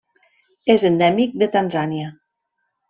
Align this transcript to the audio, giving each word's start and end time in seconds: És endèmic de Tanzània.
És 0.75 0.85
endèmic 0.91 1.39
de 1.43 1.51
Tanzània. 1.59 2.13